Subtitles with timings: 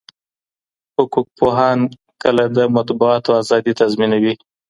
[0.97, 1.79] حقوقپوهان
[2.23, 4.33] کله د مطبوعاتو ازادي تضمینوي؟